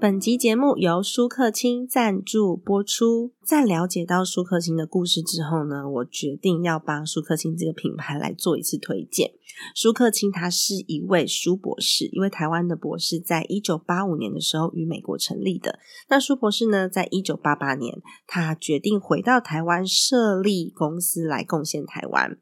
[0.00, 3.34] 本集节目由舒克清赞助播出。
[3.44, 9.32] 在了解到舒克清的故事之后呢，我决定要帮舒克清这个品牌来做一次推荐。
[9.74, 15.78] 舒克清他是一位舒博士，一位台湾的博士，在一九八五年的时候与美国成立的。
[16.08, 22.38] 那舒博士呢，在一九八八年，他决定回到台湾设立公司来贡献台湾。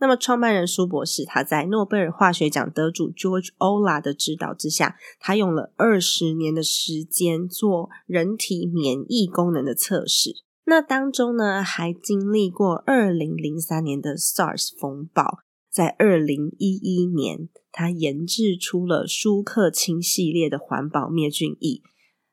[0.00, 10.36] 那么，创办人舒博士他在诺贝尔化学奖得主 George Ola 的指导之下，他用了二十年的时间做人体免疫功能的测试。
[10.64, 21.82] 那当中呢，还经历过二零零三年的 SARS 风暴，在二零一一年，他研制出了舒克清系列的环保灭菌液。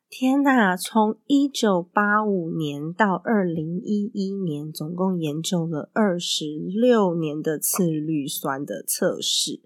[0.10, 0.78] 天呐！
[0.78, 9.60] 从一九八五年到二零一一年，总共研究了二十六年的次氯酸的测试。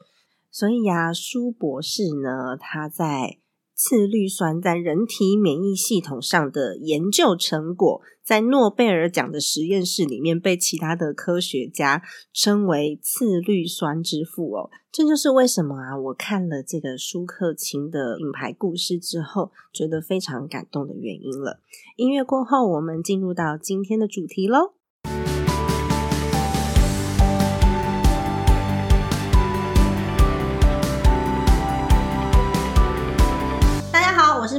[0.50, 3.41] 所以呀，舒博士呢，他在。
[3.84, 14.70] 次氯酸在人体免疫系统上的研究成果，在诺贝尔奖的实验室里面被其他的科学家称为“次氯酸之父”哦。
[14.92, 21.60] 这就是为什么啊，我看了这个舒克琴的品牌故事之后，觉得非常感动的原因了。
[21.96, 24.74] 音乐过后，我们进入到今天的主题喽。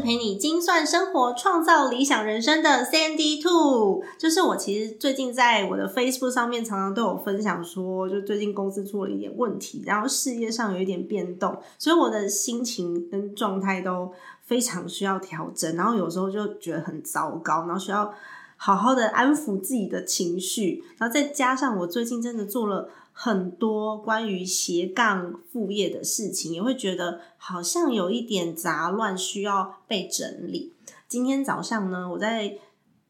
[0.03, 4.03] 陪你精算生活、创造理想人生的 Sandy Two。
[4.19, 14.13] 就是我其实最近在我的 Facebook 上面常常都有分享说，就最近公司出了一点问题，然后事业上有一点变动，所以我的心情跟状态都
[14.45, 15.77] 非常需要调整。
[15.77, 18.13] 然后有时候就觉得很糟糕，然后需要
[18.57, 20.83] 好好的安抚自己的情绪。
[20.99, 22.89] 然后再加上我最近真的做了。
[23.13, 30.73] 很多关于斜杠副业的事情，也会觉得好像有一点杂乱，需要被整理。
[31.07, 32.59] 今天早上呢，我在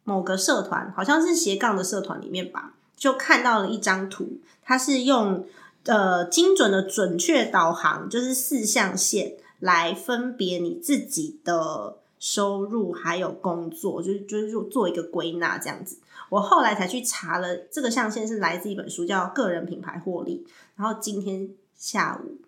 [0.04, 5.46] 某个社团，好像是斜杠的社团里面吧，就看到了一张图，它是用
[5.84, 15.98] 呃精准的准确导航，就是四象限来分别你自己的收入还有工作，就是就是做一个归纳这样子。
[16.32, 20.42] 我后来才去查了，这个象限是来自一本书，叫《个人品牌获利》。
[20.76, 22.40] 然后今天下午，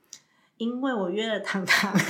[0.57, 1.93] 因为我约了糖糖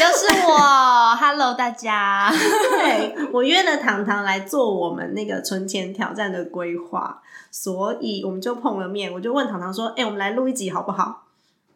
[0.00, 9.12] 又是我，Hello 大家， 对我约了糖糖来做我们那个存钱挑战的规划，所以我们就碰了面。
[9.12, 11.28] 我就问糖糖说：“哎，我们来录一集好不好？”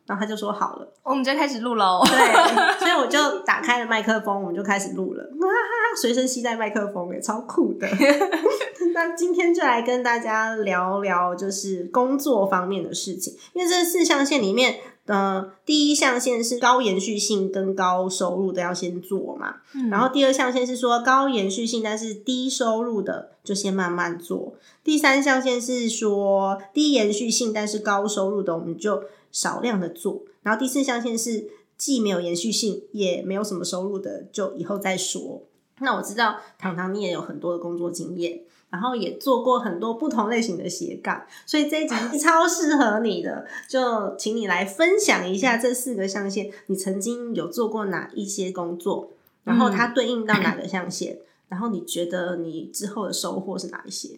[0.07, 2.03] 然后他就说：“好了。”我们就开始录喽。
[2.05, 5.23] 对，所以我就打开了麦克风，我们就开始录了。
[5.23, 7.89] 哈哈，随身携带麦克风，也超酷的。
[8.95, 13.35] 那今天就来跟大家聊聊，就是工作方面的事情。
[13.53, 14.77] 因为这四象限里面，
[15.07, 19.57] 呃，第一象限是高延续性跟高收入的要先做嘛。
[19.91, 24.55] 然后第二象限是说高延续性但是低收入的就先慢慢做。
[24.83, 30.23] 第三象限是说低延续性但是高收入的我们就少量的做。
[30.43, 35.43] 然后第四象限是既没有延续性也没有什么收入的，就以后再说。
[35.81, 38.41] 那我知道糖糖你也有很多的工作经验。
[38.75, 49.11] 然后也做过很多不同类型的斜杠，所以这一集超适合你的，就请你来分享一下这四个象限，你曾经有做过哪一些工作，
[49.45, 51.19] 然后它对应到哪个象限，
[51.49, 54.09] 然后你觉得你之后的收获是哪一些？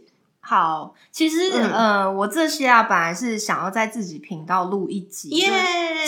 [0.40, 5.28] 好，其实呃，我这些啊，本来是想要在自己频道录一集，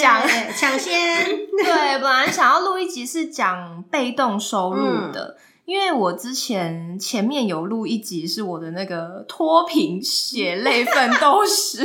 [0.01, 0.23] 讲
[0.57, 1.27] 抢先，
[1.63, 5.37] 对，本来想要录一集是讲被动收入的。
[5.69, 11.85] 因为我之前前面有录一集，是我的那个脱贫血泪奋斗史，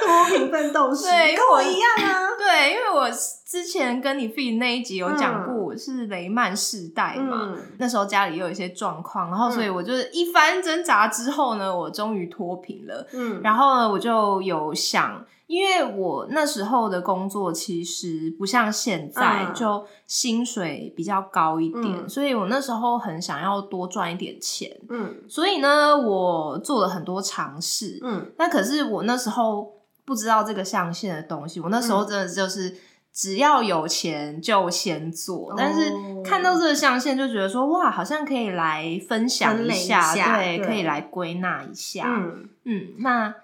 [0.00, 2.30] 脱贫奋斗史， 对，跟我一样啊。
[2.38, 13.04] 对，因为我之前跟你 feed 那一集有讲过，我是雷曼世代嘛，那时候家里有一些状况，然后所以我就是一番挣扎之后呢，我终于脱贫了。
[13.12, 15.26] 嗯，然后呢，我就有想。
[15.46, 24.74] 因为我那时候的工作其实不像现在，就薪水比较高一点，所以我那时候很想要多赚一点钱。
[24.88, 27.98] 嗯，所以呢，我做了很多尝试。
[28.02, 29.70] 嗯，那可是我那时候
[30.04, 32.74] 不知道这个象限的东西，我那时候真的就是
[33.12, 35.92] 只要有钱就先做，但是
[36.24, 42.48] 看到这个象限就觉得说哇，好像可以来分享一下，对可以来归纳一下，嗯。
[42.66, 43.34] 嗯，那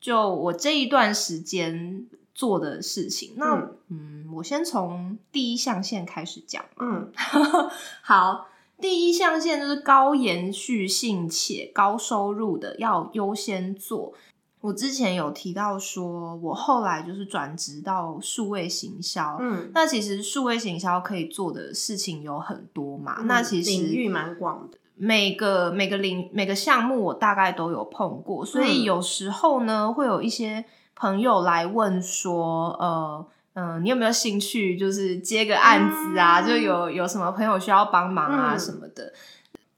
[0.00, 6.64] 就我这一段时间做的事情，那嗯嗯我先从第一象限开始讲。
[6.78, 7.10] 嗯
[8.02, 8.48] 好，
[8.80, 14.14] 第一象限就是高延续性且高收入的要优先做。
[14.60, 19.36] 我之前有提到说，我后来就是转职到数位行销。
[19.40, 23.22] 嗯，那其实数位行销可以做的事情有很多嘛。
[23.22, 30.64] 那其实嗯领域蛮广的，每个每个领每个项目我大概都有碰过，所以嗯有时候呢，会有一些
[30.94, 33.26] 朋友来问说，呃。
[33.54, 36.40] 嗯，你有没有兴趣，就是接个案子啊？
[36.40, 39.12] 嗯就有有什么朋友需要帮忙啊嗯什么的。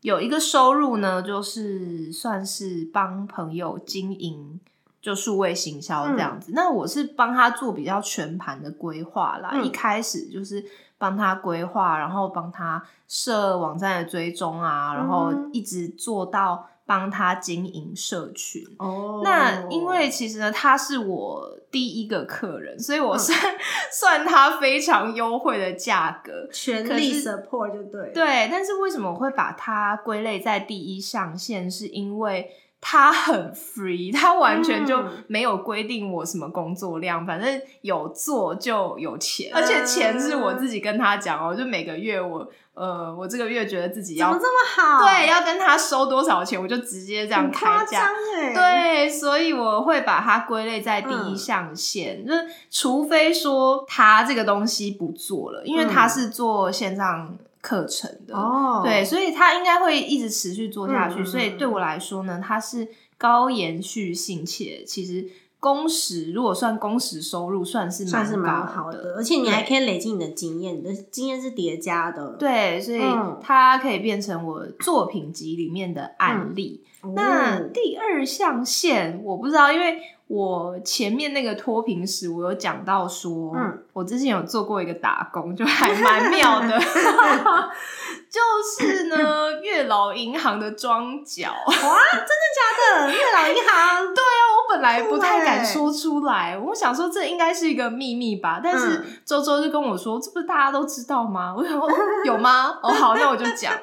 [0.02, 4.60] 有一个收入呢，就是算是帮朋友经营，
[5.00, 6.52] 就数位行销这样子。
[6.54, 9.52] 那我是帮他做比较全盘的规划啦。
[9.54, 10.62] 嗯一开始就是
[11.00, 18.62] 帮他规划，然后帮他设网站的追踪啊，然后嗯一直做到帮他经营社群。
[18.78, 23.38] 哦那因为其实呢，他是我第一个客人，所以我嗯算、
[23.90, 26.46] 算他非常优惠的价格。
[26.52, 31.70] 全力 support 就对了，对，但是为什么我会把它归类在第一象限？
[31.70, 35.24] 是因为它很 free， 他完全就嗯。
[35.28, 39.66] 没有规定我什么工作量，反正有做就有钱，而嗯。
[39.66, 45.04] 且钱是我自己跟他讲哦，就每个月我呃，我这个月觉得自己要怎么这么好？
[45.04, 48.08] 对要跟他收多少钱，我就直接这样开价。
[48.54, 55.88] 对，所以我会把它归类在第一嗯象限，就是除非说他这个东西不做了，因为嗯。
[55.88, 61.24] 他是做线上课程的，哦，对，所以他应该会一直持续做下去。
[61.24, 65.28] 所以对我来说呢，它是高延续性，且其实
[65.58, 76.84] 工时如果算工时收入，算是算是蛮高好的，而且你还可以累积你的经验，你的经验是叠加的。，对，所以嗯它可以变成我作品集里面的案例。
[77.14, 86.78] 那哦第二象限我不知道，因为我前面那个脱贫时，我有讲到说，嗯我之前有做过一个打工，就还蛮妙的，
[88.30, 88.40] 就
[88.86, 89.16] 是呢，
[89.62, 91.50] 月老银行的庄脚。
[91.50, 93.12] 哇，真的假的？
[93.12, 101.52] 月老银行，对啊，我本来不太敢说出来，我想说这应该是一个秘密吧，但是嗯周周就跟我说，这不是大家都知道吗？
[101.58, 101.92] 我想说，哦
[102.24, 102.78] 有吗？
[102.82, 103.80] 哦，好，那我就讲了。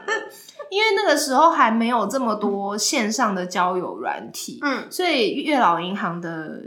[0.70, 6.62] 因为那个时候还没有这么多线上的交友软体，嗯所以月老银行的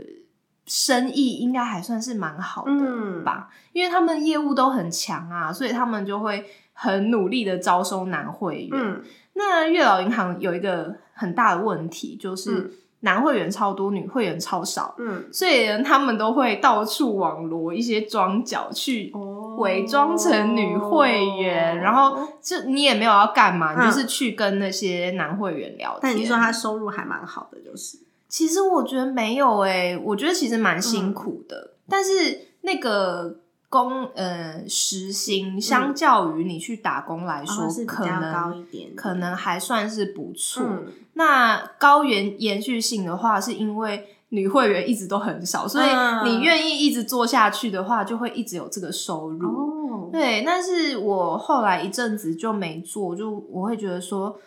[0.65, 3.49] 生意应该还算是蛮好的嗯，吧。
[3.73, 8.69] 因为他们业务都很强啊，所以他们就会很努力的招收男会员。
[8.73, 9.01] 嗯
[9.33, 12.71] 那月老银行有一个很大的问题，就是嗯
[13.01, 25.99] 男会员超多，女会员超少，嗯，所以他们都会到处网罗一些装脚去哦伪装成女会员，然后就你也没有要干嘛，嗯你就是去跟那些男会员聊天。
[26.01, 33.35] 但你说他收入还蛮好的，就是其实我觉得没有诶、我觉得其实蛮辛苦的，但是那个
[33.71, 40.63] 工呃时薪相较于你去打工来说，哦是比可较高能一点，可能还算是不错。
[40.63, 49.47] 嗯那高延延续性的话，是因为女会员一直都很少，所以嗯你愿意一直做下去的话，就会一直有这个收入。
[49.47, 54.37] 哦，对，但是我后来一阵子就没做，就我会觉得说，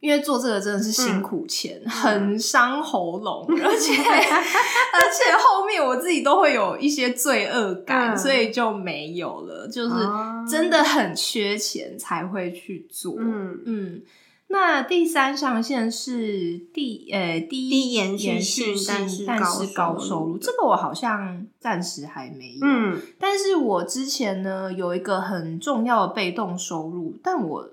[0.00, 9.68] 因为做这个真的是辛苦钱，很伤喉咙，而且而且后面我自己都会有一些罪恶感，嗯所以就没有了。
[9.68, 13.14] 就是哦真的很缺钱才会去做。
[13.18, 14.02] 嗯嗯，
[14.48, 22.60] 那第三象限是第呃第一低延续性但是高但是高收入这个我好像暂时还没有。
[22.62, 27.68] 嗯但是我之前呢有一个很重要的被动收入，但我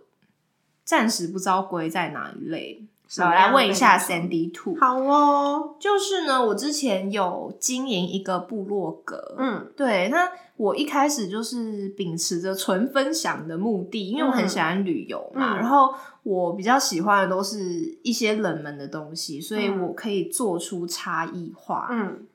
[0.88, 2.82] 暂时不知道归在哪一类。
[3.20, 9.70] 我来问一下 Sandy Two，好哦，就是呢，我之前有经营一个部落格，嗯。
[9.76, 15.58] 对，那我一开始就是秉持着纯分享的目的，因为我很喜欢旅游嘛，嗯。
[15.58, 19.82] 然后我比较喜欢的都是一些冷门的东西，所以嗯。
[19.82, 21.88] 我可以做出差异化。
[21.92, 22.26] 嗯。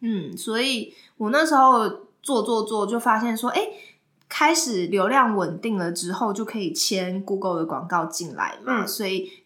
[0.00, 1.88] 嗯，所以我那时候
[2.22, 3.68] 做做做，就发现说，哎、
[4.30, 8.88] 开始流量稳定了之后，就可以签 Google 的广告进来嘛，嗯。
[8.88, 9.39] 所以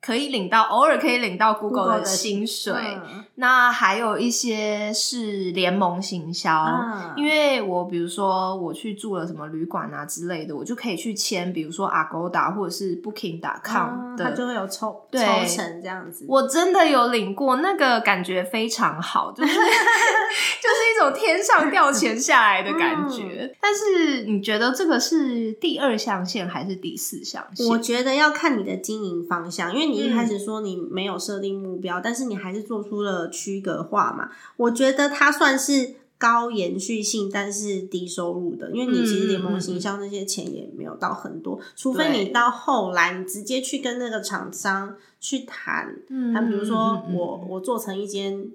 [0.00, 2.72] 可以领到，偶尔可以领到 Google, 的的薪水。
[2.74, 16.26] 嗯那还有一些是联盟行销，嗯因为我比如说我去住了什么旅馆啊之类的，我就可以去签，比如说 Agoda 或者是 Booking.com 它就会有抽抽成这样子。
[16.28, 23.22] 我真的有领过，那个感觉非常好，就是 就是一种天上掉钱下来的感觉。
[23.40, 27.66] 嗯但是你觉得这个是第二象限还是第四象限？
[27.68, 34.30] 我觉得要看你的经营方向，因为你一开始嗯说你没有设定目标，但是你还是做出了区隔化嘛。
[34.56, 48.50] 我觉得它算是高延续性，但是低收入的，因为你其实联盟行销那些钱也没有到很多，除非你到后来你直接去跟那个厂商去谈，嗯他比如说我我做成一间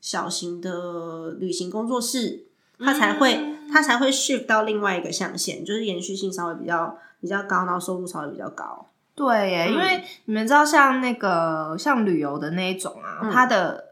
[0.00, 2.44] 小型的旅行工作室，
[2.78, 8.86] 他才会、嗯它才会 shift 到另外一个象限，就是延续性稍微比较比较高，然后收入稍微比较高。
[9.14, 13.30] 对耶，嗯因为你们知道，像那个像旅游的那一种啊，嗯。
[13.30, 13.84] 它的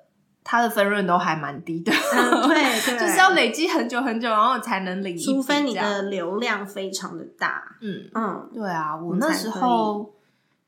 [0.42, 10.10] 它的分润都还蛮低的，嗯，对 对，就是要累积很久很久，然后才能领除非你的流量非常的大，嗯，嗯，对啊，我那时候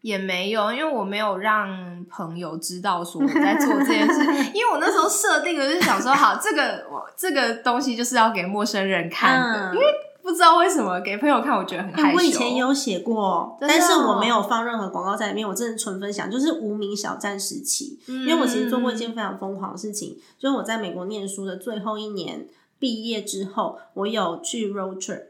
[0.03, 4.21] 也没有，因为我没有让朋友知道说我在做这件事，
[4.55, 9.87] 因为我那时候设定的就是想说，好，这个我这个东西就是要给陌生人看的，嗯因为
[10.23, 12.09] 不知道为什么给朋友看，我觉得很害羞。
[12.09, 17.99] 哎我以前有写过，但是我没有放任何广告在里面，我真的纯分享，就是无名小站时期。
[18.07, 22.47] 嗯，因为我其实做过一件非常疯狂的事情，就是我在美国念书的最后一年
[22.79, 25.25] 毕业之后，我有去 road trip。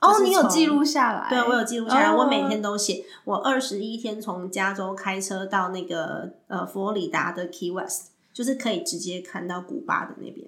[0.00, 1.28] 哦，你有记录下来？
[1.28, 3.04] 对，我有记录下来，哦我每天都写。
[3.24, 10.44] 我二十一天从加州开车到那个呃佛罗里达的 Key West，就是可以直接看到古巴的那边，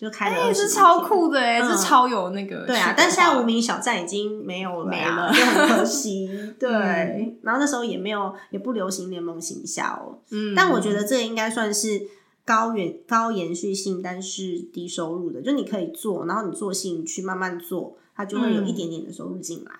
[0.00, 6.26] 就开了哎，二十这超酷的哎，嗯这超有那个对啊，但现在无名小站已经没有了没啊，了就很可惜。
[6.58, 12.00] 对，嗯然后那时候也没有，也不流行联盟行销，嗯但我觉得这应该算是
[12.46, 19.70] 高远高延续性，但是低收入的，就你可以做，然后你做兴趣慢慢做，它就会有一点点的收入进来。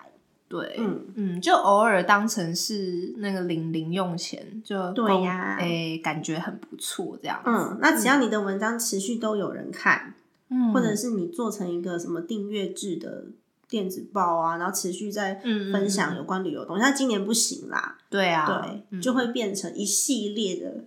[0.51, 1.05] 对，嗯。
[1.15, 7.49] 嗯就偶尔当成是那个零零用钱，就对呀哎，感觉很不错这样子。
[7.49, 10.13] 嗯，那只要你的文章持续都有人看，
[10.49, 13.27] 嗯或者是你做成一个什么订阅制的
[13.69, 15.35] 电子报啊，然后持续在
[15.71, 19.01] 分享有关旅游的东西，那今年不行啦，对啊，对，嗯。
[19.01, 20.83] 就会变成一系列的，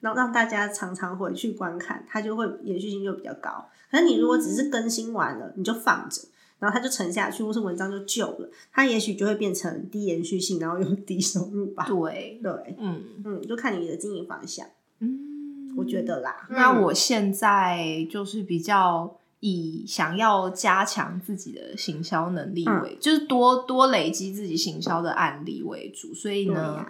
[0.00, 3.68] 让让大家常常回去观看，它就会延续性就比较高。
[3.90, 6.22] 可是你如果只是更新完了，你就放着，
[6.58, 11.84] 然后它就沉下去，或是文章就旧了，它也许就会变成低延续性，然后又 低收入吧。
[11.86, 14.66] 对，对，嗯嗯，就看你的经营方向，
[15.00, 16.46] 嗯，我觉得啦。
[16.50, 26.84] 那嗯我现在就是比较以想要加强自己的行销能力嗯为，就是多多累积自己行销的案例为主，所以呢，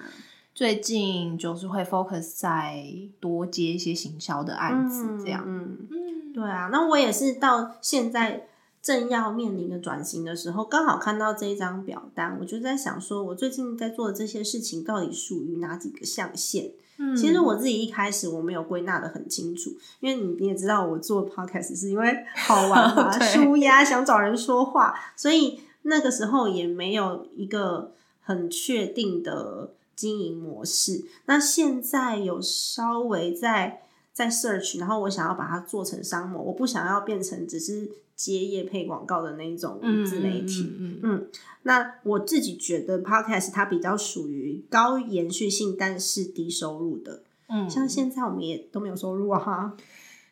[0.54, 2.86] 最近就是会 focus 在
[3.20, 5.44] 多接一些行销的案子，这样。
[5.46, 8.48] 嗯，嗯，对啊，那我也是到现在
[8.80, 16.72] 正要面临的转型的时候，刚好看到这一张表单，我就在想说，我最近在做的这些事情到底属于哪几个象限？
[17.00, 19.70] 嗯其实我自己一开始我没有归纳的很清楚，
[20.00, 31.04] 因为你你也知道，我做 podcast 是因为好玩嘛， 对舒压，想找人说话，所以那个时候也没有一个很确定的经营模式。
[31.26, 33.82] 那现在有稍微在
[34.12, 40.74] 在 search，然后我想要把它做成商模，我不想要变成只是接业配广告的那一种嗯自媒体。
[40.78, 41.28] 嗯嗯嗯，
[41.62, 47.22] 那我自己觉得 podcast 它比较属于高延续性，但是低收入的。
[47.48, 49.72] 嗯像现在我们也都没有收入啊，哈。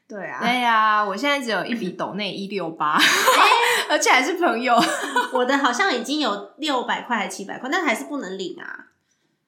[0.09, 2.97] 对啊，对呀、我现在只有一笔抖内一六八，
[3.91, 4.75] 而且还是朋友
[5.33, 8.87] 我的好像已经有六百块还七百块，但还是不能领啊。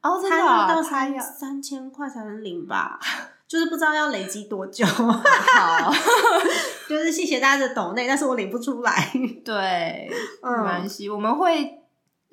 [0.02, 2.98] 哦，真它的啊要到三三千块才能领吧？
[3.48, 4.84] 就是不知道要累积多久。
[4.84, 5.90] 好，
[6.88, 9.10] 就是谢谢大家的抖内，但是我领不出来。
[9.42, 10.08] 对，
[10.42, 11.78] 没关嗯，系，我们会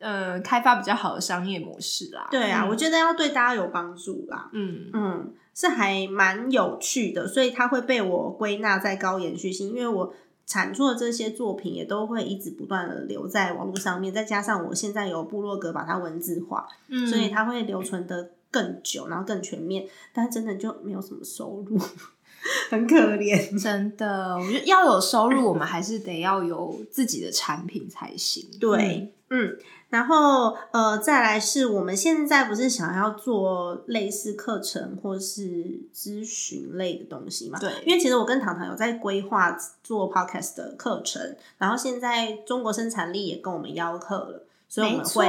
[0.02, 2.28] 呃开发比较好的商业模式啦。
[2.30, 4.50] 对啊，嗯我觉得要对大家有帮助啦。
[4.52, 10.14] 嗯嗯，是还蛮有趣的，所以它会被我归纳在高延续性，因为我
[10.46, 21.78] 产出的这些作品也都会一直不断的留在网络上面，再加上我现在有部落格把它文字化，嗯所以它会留存的更久，然后更全面，但真的就没有什么收入，
[22.72, 23.62] 很可怜。
[23.62, 28.48] 真的，我觉得要有收入，我们还是得要有自己的产品才行。
[28.58, 29.58] 对，嗯，
[29.90, 37.60] 然后呃，再来是我们现在不是想要做类似课程或是咨询类的东西嘛？
[37.60, 39.52] 对因为其实我跟糖糖有在规划
[39.84, 44.44] 做 podcast 的课程，然后现在中国生产力也跟我们邀课了。
[44.68, 45.26] 所以我们会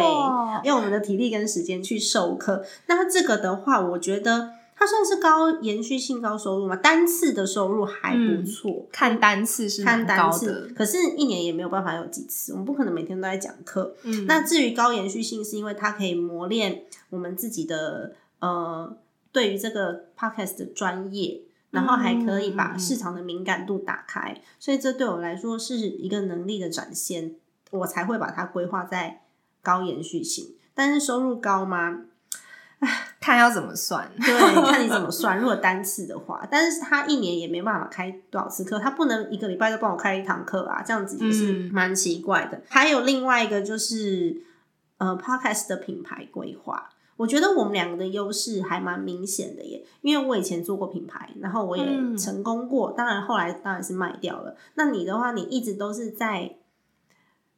[0.64, 2.64] 用我们的体力跟时间去授课。
[2.87, 13.95] 那这个的话，我觉得它算是高延续性高收入嘛，单次的收入还不错，看单次是看单次次，可是一年也没有办法有几次，我们不可能每天都在讲课。
[14.02, 18.97] 嗯，那至于高延续性，是因为它可以磨练我们自己的呃，
[19.33, 21.43] 对于这个 podcast 的专业。
[21.73, 27.35] 然后还可以把市场的敏感度打开，所以这对我来说是一个能力的展现，
[27.71, 29.25] 我才会把它规划在
[29.66, 30.54] 高延续性。
[30.73, 32.02] 但是收入高吗？
[33.18, 34.08] 看要怎么算。
[34.20, 35.38] 对，看你怎么算。
[35.38, 42.62] 如果单次的话，但是他一年也没办法开多少次课，他不能一个礼拜就帮我开一堂课啊，这样子也是蛮奇怪的。
[42.68, 44.42] 还有另外一个就是，
[44.99, 46.90] 呃，podcast 的品牌规划。
[47.16, 51.85] 我觉得我们两个的优势还蛮明显的耶，因为我以前做过品牌，然后我也
[52.18, 54.54] 成功过，当然后来当然是卖掉了。
[54.75, 56.56] 那你的话，你一直都是在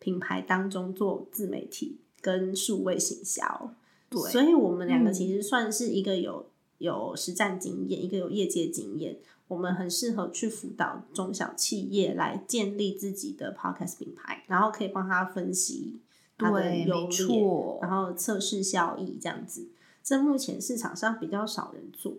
[0.09, 3.75] 品牌当中做自媒体跟数位行销，
[4.09, 6.47] 对，所以我们两个其实算是一个有
[6.79, 16.01] 有实战经验，一个有业界经验，我们很适合去辅导中小企业来建立自己的 podcast 品牌，然后可以帮他分析。
[16.39, 17.79] 对，没错。
[17.83, 19.69] 然后测试效益这样子，
[20.03, 22.15] 这目前市场上比较少人做。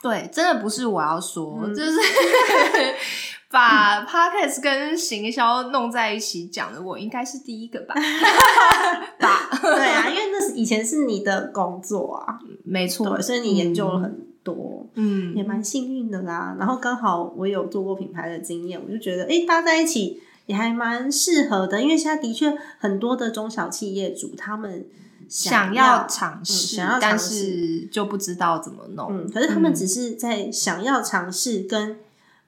[0.00, 1.92] 对，真的不是我要说，就是
[3.54, 7.94] 把 podcast 跟行销弄在一起讲的，我应该是第一个吧？
[9.62, 16.56] 对啊，因为那是以前是你的工作啊，没错，所以你研究了很多，嗯，也蛮幸运的啦。
[16.58, 20.20] 然后刚好我有做过品牌的经验，我就觉得，哎，搭在一起。
[20.46, 24.84] 也还蛮适合的，因为现在的确很多的中小企业主他们
[25.26, 29.08] 想要尝试，但是就不知道怎么弄。
[29.10, 31.96] 嗯，可是他们只是在想要尝试跟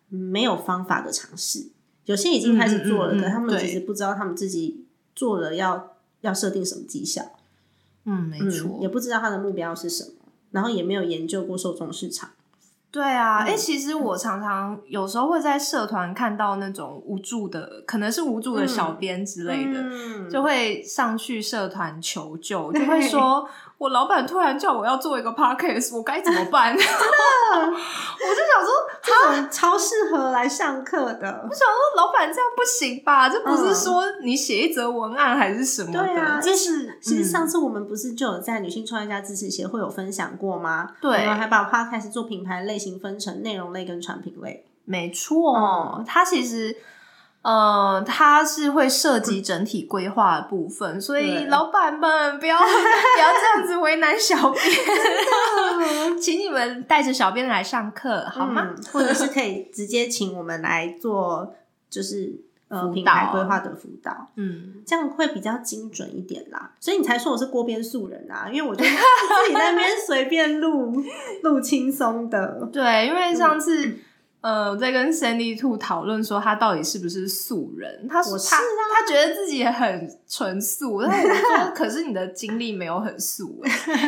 [0.08, 1.68] 没有方法的尝试。
[2.04, 4.84] 有些已经开始做了，可他们其实不知道他们自己
[5.14, 7.22] 做了要要设定什么绩效。
[8.04, 10.10] 嗯，没错，也不知道他的目标是什么，
[10.52, 12.30] 然后也没有研究过受众市场。
[12.92, 23.48] 对啊，哎，其实我常常有时候会在社团看到那种无助的，可能是无助的小编之类的，就会上去社团求救，就会说。
[23.78, 26.73] 我老板突然叫我要做一个 podcast，我该怎么办？
[26.76, 26.92] 真的，
[27.52, 31.28] 我就想说， 他超适合来上课的。
[31.28, 33.28] 我想说，老板这样不行吧？
[33.28, 36.40] 这不是说你写一则文案还是什么的？
[36.40, 40.89] 就是，其实上次我们不是就有在女性创业家支持协会有分享过吗？
[41.00, 44.65] 对，我们还把 podcast 做品牌类型分成内容类跟产品类。
[44.86, 46.75] 没错，它其实。
[47.47, 54.61] 呃，它是会涉及整体规划的部分，所以老板们不要 不要这样子为难小编，
[56.21, 58.75] 请你们带着小编来上课好吗？
[58.93, 61.54] 或者是可以直接请我们来做，
[61.89, 62.35] 就是
[62.67, 66.73] 呃品牌规划的辅导，嗯，这样会比较精准一点啦。
[66.80, 70.93] 所以你才说我是锅边素人啊，因为我就 自己在那边随便录
[71.45, 73.99] 录轻松的，对，因为上次。
[74.47, 83.61] 呃，在跟 Sandy Two 讨论说他到底是不是素人，他说他他觉得自己很纯素，但我说 可是你的经历没有很素，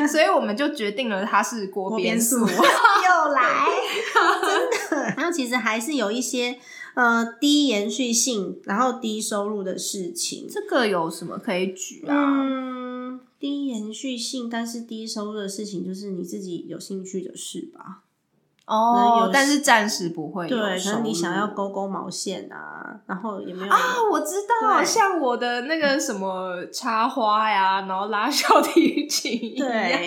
[0.09, 3.67] 所以我们就决定了他是锅边素， 又来，
[4.47, 5.05] 真的。
[5.17, 6.57] 然后其实还是有一些
[6.95, 12.15] 呃低延续性，然后低收入的事情，这个有什么可以举啊？
[12.15, 18.05] 嗯，低延续性但是低收入的事情，就是你自己有兴趣的事吧。
[18.69, 20.47] 哦，但是暂时不会。
[20.47, 23.79] 对，可能你想要勾勾毛线啊，然后也没有啊。
[24.13, 30.07] 我知道，像我的那个什么插花呀，然后拉小提琴，对，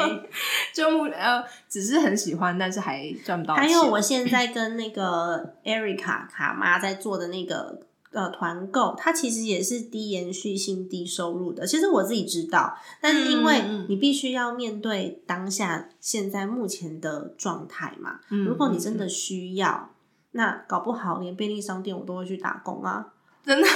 [0.74, 3.56] 就呃，只是很喜欢，但是还赚不到。
[3.56, 7.80] 还有，我现在 跟那个 Erica 卡妈在做的那个。
[8.12, 11.66] 呃，团购它其实也是低延续性、低收入的。
[11.66, 18.20] 其实我自己知道，但是因为你必须要面对当下现在目前的状态嘛。
[18.28, 19.92] 如果你真的需要，
[20.32, 23.14] 那搞不好连便利商店我都会去打工啊！
[23.46, 23.68] 真的，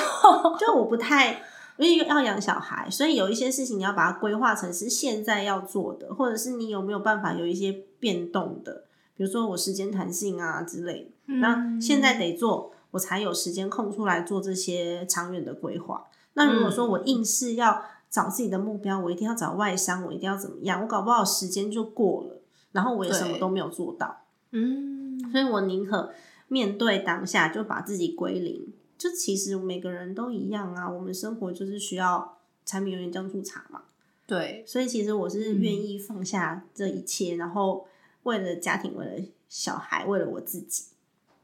[0.60, 1.42] 就我不太
[1.78, 8.84] 因为要养小孩，所以有一些事情你要把它规划成是现在要做的，或者是你有没有办法有一些变动的，
[9.16, 11.34] 比如说我时间弹性啊之类的。
[11.36, 12.74] 那现在得做。
[12.96, 16.06] 我才有时间空出来做这些长远的规划。
[16.34, 20.82] 那如果说我硬是要找自己的目标，我一定要找外商，我一定要怎么样？
[20.82, 24.22] 我搞不好时间就过了，然后我也什么都没有做到。
[24.52, 26.14] 嗯，所以我宁可
[26.48, 28.66] 面对当下，就把自己归零。
[28.98, 33.82] 就其实每个人都一样啊，我们生活就是需要柴米油盐酱醋茶嘛。
[34.26, 37.86] 对，所以其实我是愿意放下这一切，然后
[38.24, 39.12] 为了家庭，为了
[39.50, 40.86] 小孩，为了我自己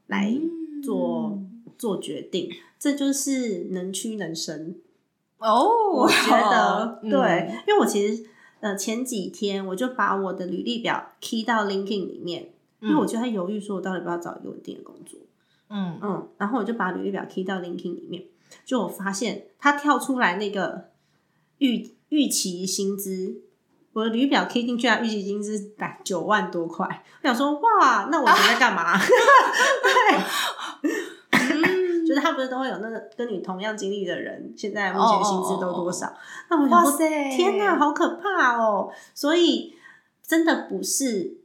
[0.07, 0.33] 来。
[0.81, 1.39] 做
[1.77, 4.79] 做决定，这就是能屈能伸。
[5.37, 8.23] 哦，我觉得、嗯对，因为我其实
[8.59, 15.19] 呃前几天我就把我的履历表 key 到 LinkedIn 里面，因为我就在犹豫说我到底要不要找一个稳定的工作。
[15.69, 18.25] 嗯嗯，然后我就把履历表 key 到 LinkedIn 里面，
[18.65, 20.89] 就我发现它跳出来那个
[21.59, 23.41] 预预期薪资，
[23.93, 28.99] 我的履历表 key 进去啊，预期薪资百九万多块，我想说哇，那我以前在干嘛？
[28.99, 30.17] 对，
[32.11, 36.13] 就是他不是都会有那个跟你同样经历的人，现在目前薪资都多少？
[36.49, 38.91] 那我想说，哇塞，天哪，好可怕哦！
[39.15, 39.73] 所以
[40.21, 41.37] 真的不是，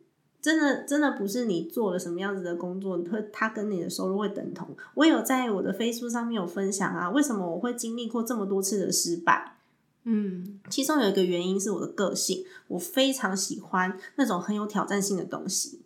[0.43, 4.77] 真的真的不是你做了什么样子的工作，会他跟你的收入会等同。
[4.95, 9.53] 我有在我的 Facebook 上面有分享啊，为什么我会经历过这么多次的失败？
[10.03, 15.83] 嗯其中有一个原因是我的个性，我非常喜欢那种很有挑战性的东西。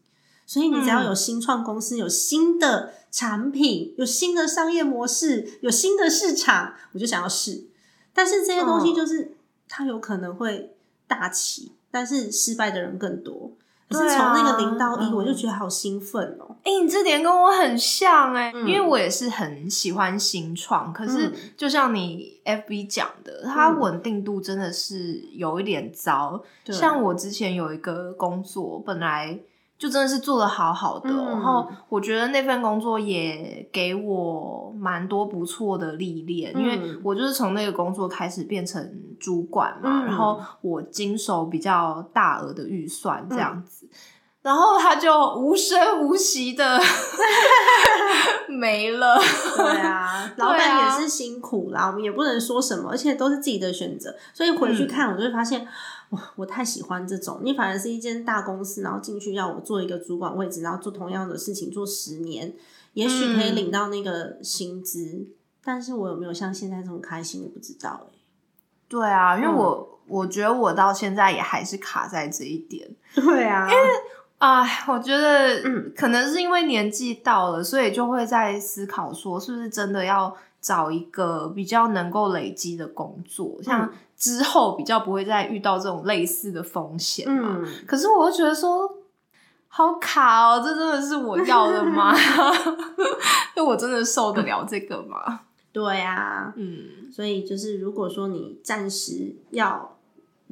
[0.50, 7.68] 所以你只要有新创公司、有新的产品、有新的商业模式、有新的市场，我就想要试。
[8.12, 9.36] 但是这些东西就是、
[9.68, 10.74] 它有可能会
[11.06, 13.52] 大起，但是失败的人更多。
[13.88, 15.14] 可是对从那啊个零到一，嗯。
[15.14, 18.66] 我就觉得好兴奋哦、哎、你这点跟我很像哎、嗯。
[18.66, 21.32] 因为我也是很喜欢新创，可是嗯。
[21.56, 23.78] 就像你 FB 讲的，它嗯。
[23.78, 26.42] 稳定度真的是有一点糟。
[26.64, 26.74] 对。
[26.74, 29.38] 像我之前有一个工作，本来
[29.80, 37.00] 就真的是做的好好的，嗯然后我觉得那份工作也给我蛮多不错的历练，因为嗯。
[37.02, 43.64] 我就是从那个工作开始变成主管嘛，嗯然后我经手比较大额的预算这样嗯。
[43.64, 43.88] 子。
[44.42, 46.78] 然后他就无声无息的
[48.48, 49.18] 没了。
[49.56, 55.66] 对啊， 老板也是辛苦啦，我们也不能说什么，而且都是自己的选择，所以回去看，我就会发现，
[56.10, 57.40] 哇，我太喜欢这种。
[57.42, 62.52] 你反而是一间大公司，然后进去要我做一个主管位置，然后做同样的事情做十年，
[62.94, 65.26] 也许可以领到那个薪资，
[65.64, 68.14] 但是我有没有像现在这么开心，我不知道哎、
[68.88, 69.54] 对啊，因为嗯。
[69.54, 72.88] 我、我觉得我到现在也还是卡在这一点。
[73.14, 73.84] 对啊，因为。
[74.38, 75.92] 哎，我觉得，嗯。
[75.94, 87.58] 可能是因为年纪到了，所以就会在思考说，是不是真的要找一个比较能够累积的工作，像之后比较不会再遇到这种类似的风险嘛。
[87.60, 88.98] 嗯，可是我又觉得说，
[89.66, 92.14] 好卡哦，这真的是我要的吗？
[93.56, 95.40] 那我真的受得了这个吗？
[95.72, 99.96] 对啊，嗯所以就是如果说你暂时要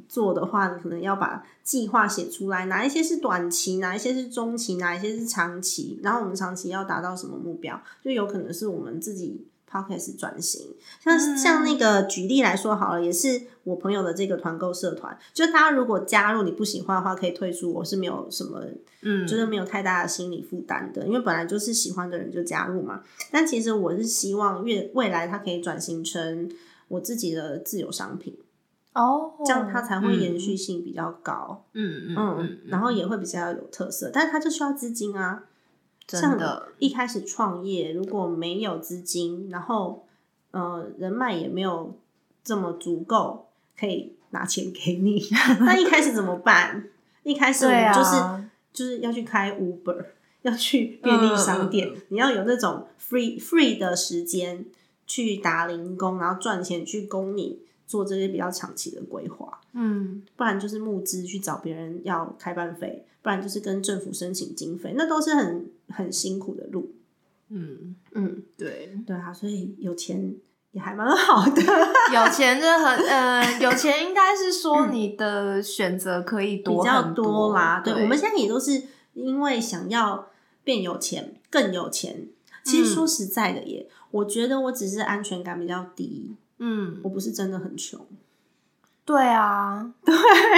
[0.07, 10.73] 做的话，你可能要把计划写出来，哪一些是短期，哪一些是中期，哪一些是长期，然后我们长期要达到什么目标，就有可能是我们自己 podcast 转型。
[11.03, 18.63] 像、嗯像那个举例来说好了，也是我朋友的这个团购社团，就大家如果加入你不喜欢的话，可以退出，我是没有什么
[19.01, 23.01] 嗯，就是没有太大的心理负担的，因为本来就是喜欢的人就加入嘛。
[23.31, 26.49] 但其实我是希望越未来它可以转型成
[26.87, 28.37] 我自己的自有商品，
[28.93, 32.07] 哦，这样它才会延续性比较高，嗯。
[32.09, 34.09] 嗯嗯，嗯然后也会比较有特色。
[34.11, 35.48] 但是它就需要资金啊，像
[36.17, 40.05] 真的，一开始创业如果没有资金，然后
[40.51, 41.93] 呃人脉也没有
[42.43, 45.23] 这么足够，可以拿钱给你，
[45.59, 46.87] 那一开始怎么办？
[47.23, 48.49] 一开始我们就是。
[48.71, 50.05] 就是要去开 Uber，
[50.43, 54.63] 要去便利商店，嗯你要有那种 free free 的时间
[55.07, 66.91] 去打零工，然后赚钱去供你做这些比较长期的规划，嗯，不然就是募资去找别人要开办费，不然就是跟政府申请经费，那都是很很辛苦的路。
[67.49, 70.35] 嗯，嗯，对，对啊，所以有钱
[70.71, 71.61] 也还蛮好的。
[72.13, 77.81] 有钱真的很，呃， 有钱应该是说你的选择可以多比较多啦。
[77.83, 80.29] 对，对，我们现在也都是因为想要
[80.63, 82.27] 变有钱、更有钱。
[82.63, 88.05] 其实说实在的耶，我觉得我只是安全感比较低，嗯，我不是真的很穷。
[89.05, 90.13] 对啊， 对，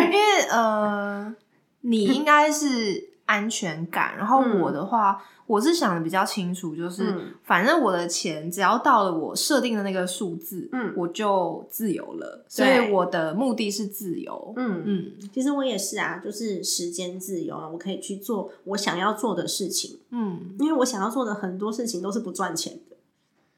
[0.06, 1.34] 因为呃，
[1.82, 4.60] 你应该是安全感，然后嗯。
[4.60, 7.34] 我的话，我是想的比较清楚，就是、嗯。
[7.44, 15.12] 反正我的钱只要到了我设定的那个数字，嗯我就自由了，所以我的目的是自由，嗯嗯。
[15.34, 22.91] 其实我也是啊，就是时间自由了，我可以去做我想要做的事情，嗯，因为我想要做的很多事情都是不赚钱的。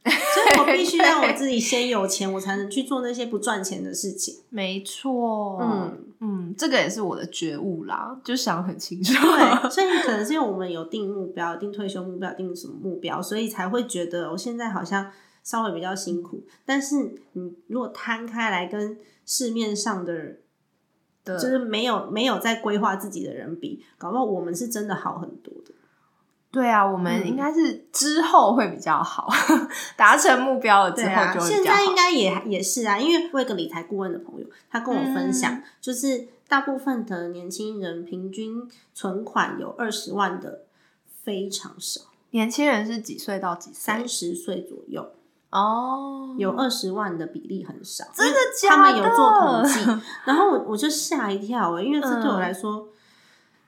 [0.05, 4.35] 所以我必须 让我自己先有钱，我才能去做那些不赚钱的事情。
[4.49, 15.09] 没错，嗯嗯，这个也是我的觉悟啦，就想很清楚，对， 所以可能是因为我们有定目标、定退休目标、定什么目标，所以才会觉得我现在好像
[15.43, 16.43] 稍微比较辛苦。
[16.65, 20.39] 但是你如果摊开来跟市面上的人，
[21.25, 25.52] 就是没有没有在规划自己的人比，搞不好我们是真的好很多的。
[26.53, 29.27] 对啊，我们应该是之后会比较好，
[29.97, 40.59] 达成目标了之后就会现在应该也也是啊，因为我有个理财顾问的朋友，他跟我分享，就是大部分的年轻人平均存款有二十万的
[41.23, 42.01] 非常少。
[42.29, 43.79] 年轻人是几岁到几岁？
[43.79, 45.11] 三十岁左右
[45.49, 48.75] 哦，有二十万的比例很少，真的假的？
[48.75, 52.87] 他们有做统计，然后我我就吓一跳哎，因为这对我来说，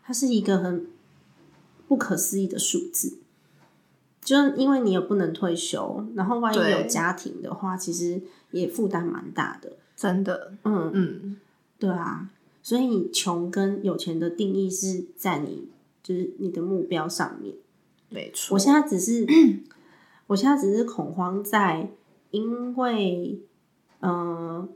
[0.06, 0.88] 它是一个很
[1.88, 3.20] 不可思议的数字。
[4.22, 8.20] 就因为你也不能退休，然后万一有家庭的话，其实
[8.50, 9.74] 也负担蛮大的。
[9.96, 11.38] 真的，嗯嗯，
[11.78, 12.30] 对啊，
[12.64, 15.70] 所以你穷跟有钱的定义是在你
[16.02, 17.56] 就是你的目标上面。
[18.10, 19.28] 没错，我现在只是，
[20.28, 21.92] 我现在只是恐慌在，
[22.32, 23.40] 因为
[24.02, 24.68] 嗯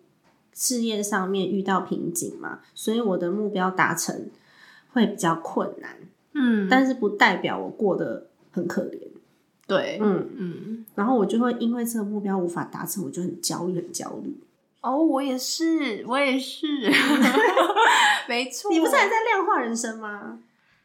[0.54, 4.30] 事业上面遇到瓶颈嘛，所以我的目标达成
[4.94, 5.98] 会比较困难。
[6.34, 9.00] 嗯，但是不代表我过得很可怜。
[9.68, 14.36] 对，嗯嗯，然后我就会因为这个目标无法达成，我就很焦虑，很焦虑。
[14.82, 16.66] 哦，我也是，我也是，
[18.28, 18.72] 没错。
[18.72, 20.40] 你不是还在量化人生吗？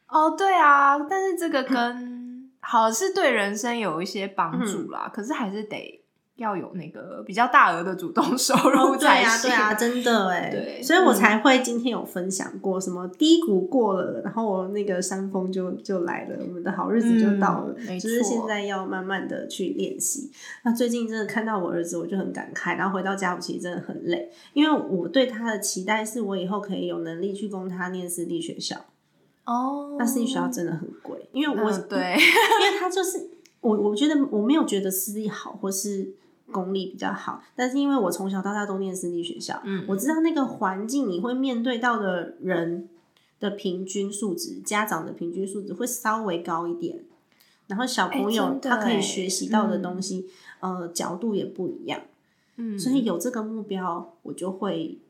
[0.09, 6.04] 哦，对啊，但是这个跟 好是对人生有一些帮助啦，可是还是得。
[6.37, 20.29] 要有那个比较大额的主动收入才行，对啊， 真的哎，对，所以我才会今天有分享过什么低谷过了，然后我那个山峰就就来了，我们的好日子就到了，就是现在要慢慢的去练习。
[20.65, 28.77] 那最近真的看到我儿子，我就很感慨，然后回到家我其实真的很累，因为我对他的期待是我以后可以有能力去供他念私立学校。
[29.45, 36.13] 哦，那私立学校真的很贵，因为我 对，因为他就是我，我觉得我没有觉得私立好，或是。
[36.55, 42.89] 功力比较好，但是因为我从小到大都念私立学校，嗯，我知道那个环境你会面对到的人
[43.41, 47.01] 的平均素质，家长的平均素质会稍微高一点，
[47.67, 50.29] 然后小朋友他可以学习到的东西，
[50.61, 52.01] 呃，角度也不一样，
[52.57, 55.01] 嗯，所以有这个目标，我就会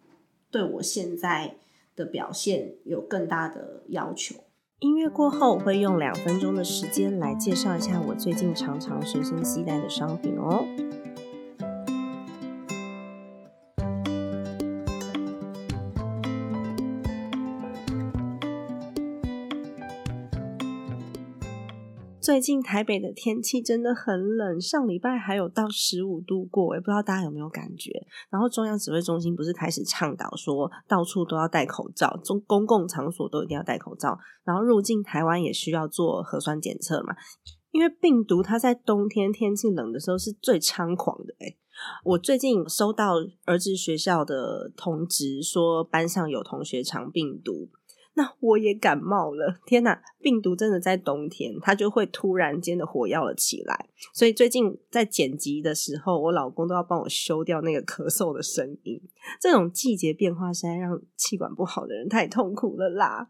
[0.50, 1.56] 对我现在
[1.94, 4.36] 的表现有更大的要求。
[4.80, 10.66] 音乐过后，我会用两分钟的时间来介绍一下我最近常常随身携带的商品哦。
[22.24, 27.90] 最近台北的天气真的很冷，上礼拜还有到十五度过，也不知道大家有没有感觉。
[28.30, 37.14] 然后中央指挥中心不是开始倡导说，到处都要戴口罩，中公共场所都一定要戴口罩，然后入境台湾也需要做核酸检测嘛？
[37.72, 41.34] 因为病毒它在冬天天气冷的时候是最猖狂的。
[41.40, 41.58] 诶
[42.04, 47.68] 我最近收到儿子学校的通知，说班上有同学长病毒。
[48.16, 50.00] 那我也感冒了，天哪！
[50.20, 53.88] 病毒真的在冬天，它就会突然间的火药了起来。
[54.12, 59.00] 所以最近在剪辑的时候，我老公都要帮我修掉那个咳嗽的声音。
[59.40, 63.28] 这种季节变化实在让气管不好的人太痛苦了啦。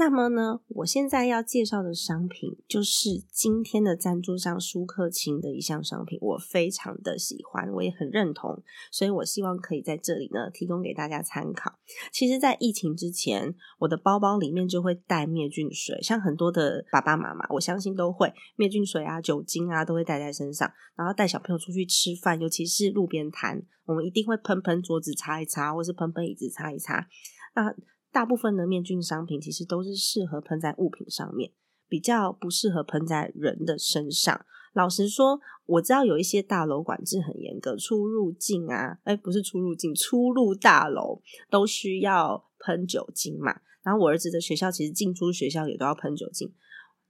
[0.00, 11.74] 那么呢，我现在要介绍的商品就是今天的赞助商舒克清的一项商品，我非常的喜欢，我也很认同，所以我希望可以在这里呢提供给大家参考。
[12.10, 27.06] 其实，在疫情之前，我的包包里面就会带灭菌水，像很多的爸爸妈妈，我相信都会灭菌水啊、酒精啊都会带在身上，然后带小朋友出去吃饭，尤其是路边摊，我们一定会喷喷桌子擦一擦，或是喷喷椅子擦一擦。
[27.54, 27.74] 那
[28.12, 31.52] 大部分的灭菌商品其实都是适合喷在物品上面，
[31.88, 34.44] 比较不适合喷在人的身上。
[34.72, 41.20] 老实说，我知道有一些大楼管制很严格，出入境啊，哎，不是出入境，出入大楼
[41.50, 43.60] 都需要喷酒精嘛。
[43.82, 46.52] 然后我儿子的学校其实进出学校也都要喷酒精，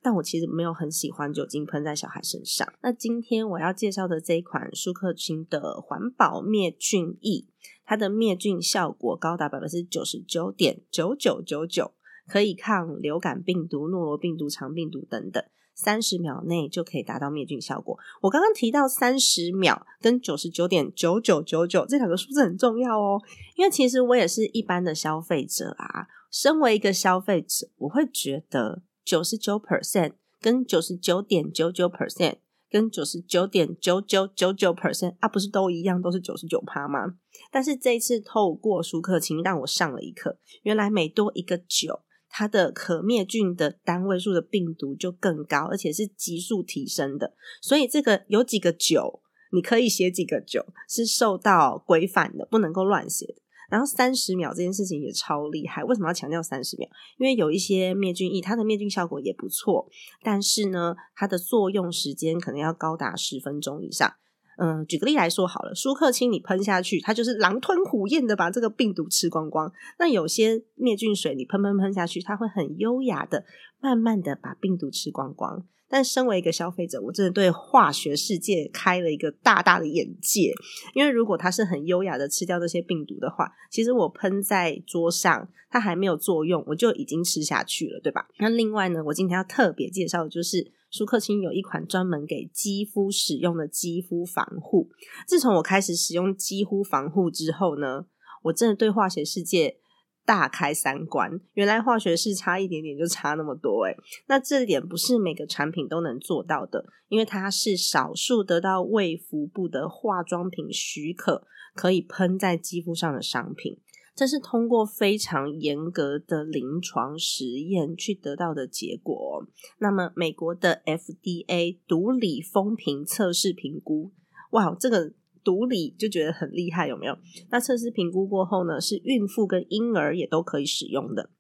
[0.01, 2.67] 但我其实没有很喜欢酒精喷在小孩身上。
[2.83, 7.47] 那今天我要介绍的这一款舒克清的环保灭菌液。
[7.91, 11.91] 它的灭菌效果高达百分之九十九点九九九九，
[12.29, 15.43] 可以抗流感病毒、诺罗病毒、肠病毒等等，
[15.75, 17.99] 三十秒内就可以达到灭菌效果。
[18.21, 23.21] 我刚刚提到三十秒跟九十九点九九九九这两个数字很重要哦，
[23.57, 32.37] 因为其实我也是一般的消费者啊，身为一个消费者，我会觉得九十九 percent 跟九十九点九九 percent。
[32.71, 37.17] 跟九十九点九九九九 percent 啊，不是都一样，都是九十九趴吗？
[37.51, 47.35] 但是这一次透过舒克清让我上了一课，原来每多一个九，它的可灭菌的单位数的病毒就更高，而且是急速提升的。
[47.61, 49.21] 所以这个有几个九，
[49.53, 53.35] 你可以写几个九，是受到规范的，不能够乱写的。
[53.71, 56.89] 然后三十秒这件事情也超厉害，为什么要强调三十秒？
[57.19, 59.89] 因为有一些灭菌液，它的灭菌效果也不错，
[60.23, 64.13] 但是呢，它的作用时间可能要高达十分钟以上。
[64.59, 69.73] 嗯，举个例来说好了，舒克清你喷下去，它就是狼吞虎咽的把这个病毒吃光光。
[69.99, 73.47] 那有些灭菌水你喷喷喷下去，它会很优雅的、
[73.81, 75.67] 慢慢的把病毒吃光光。
[75.93, 80.53] 但身为一个消费者，我真的对化学世界开了一个大大的眼界。
[80.95, 88.29] 因为如果它是很优雅的吃掉这些病毒的话，其实我喷在桌上，它还没有作用，我就已经吃下去了，对吧？
[88.39, 94.89] 那另外呢，我今天要特别介绍的就是舒克清有一款专门给肌肤使用的肌肤防护。
[95.27, 98.07] 自从我开始使用肌肤防护之后呢，
[98.45, 99.79] 我真的对化学世界。
[100.25, 103.97] 大开三观，原来化学式差一点点就差那么多诶
[104.29, 113.79] 那这点不是每个产品都能做到的，因为它是少数得到卫福部的化妆品许可可以喷在肌肤上的商品，
[114.15, 119.47] 这是通过非常严格的临床实验去得到的结果。
[119.79, 124.13] 那么美国的 FDA 毒理风评测试评估，
[124.51, 125.15] 哇，这个。
[125.43, 127.17] 独理就觉得很厉害，有没有？
[127.51, 131.31] 那测试评估过后呢，是孕妇跟婴儿也都可以使用的。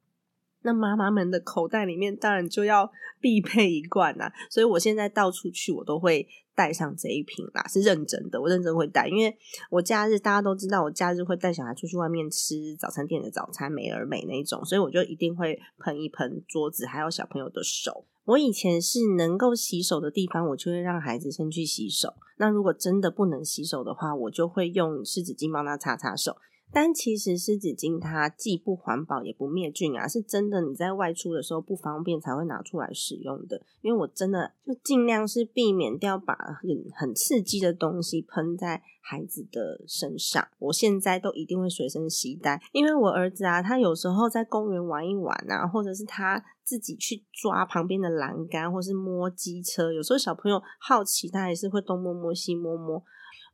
[0.63, 4.31] 那妈妈们的口袋里面当然就要必备一罐啦。
[4.51, 9.35] 所以我现在到处去，我都会带上这一瓶啦，是认真的，我认真会带，因为
[9.71, 18.05] 我假日大家都知道，我假日会带小孩出去外面吃早餐店的早餐，美而美那一种，所以我就一定会喷一喷桌子，还有小朋友的手。
[18.31, 22.15] 我以前是能够洗手的地方，我就会让孩子先去洗手。
[22.39, 26.37] 那如果真的不能洗手的话，我就会用湿纸巾帮他擦擦手。
[26.73, 33.61] 但其实湿纸巾它既不环保也不灭菌啊，是真的你在外出的时候不方便才会拿出来使用的。
[33.83, 40.47] 因为我真的就尽量是避免掉把很很刺激的东西喷在孩子的身上。
[40.61, 46.41] 我现在都一定会随身携带，因为我儿子啊，他有时候在公园玩一玩啊，或者是他
[46.71, 53.03] 自己去抓旁边的栏杆，或是摸机车，有时候小朋友好奇，他还是会东摸摸西摸摸。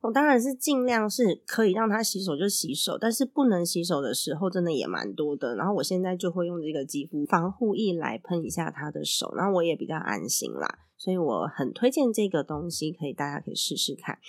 [0.01, 5.55] 我当然是尽量是可以让他洗手就洗手，但是不能洗手的时候真的也蛮多的。
[5.55, 10.77] 然后我现在就会用这个肌肤防护液来喷一下他的手，然后我也比较安心啦。
[10.95, 14.19] 所以我很推荐这个东西，可以大家可以试试看。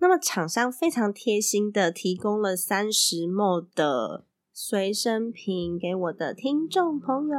[0.00, 7.36] 那么厂商非常贴心的提供了三十 ml 的随身瓶给我的听众朋友，